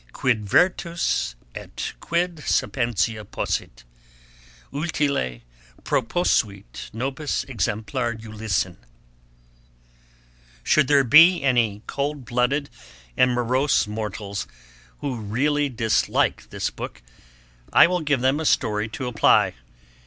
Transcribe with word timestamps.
'Quid 0.13 0.49
virtus 0.49 1.35
et 1.53 1.93
quid 1.99 2.37
sapientia 2.39 3.23
possit, 3.23 3.83
Utile 4.73 5.41
proposuit 5.83 6.89
nobis 6.91 7.43
exemplar 7.43 8.15
Ulyssen.' 8.15 8.77
Should 10.63 10.87
there 10.87 11.03
be 11.03 11.43
any 11.43 11.83
cold 11.85 12.25
blooded 12.25 12.71
and 13.15 13.29
morose 13.29 13.85
mortals 13.85 14.47
who 15.01 15.17
really 15.17 15.69
dislike 15.69 16.49
this 16.49 16.71
Book, 16.71 17.03
I 17.71 17.85
will 17.85 18.01
give 18.01 18.21
them 18.21 18.39
a 18.39 18.45
story 18.45 18.89
to 18.89 19.05
apply. 19.05 19.53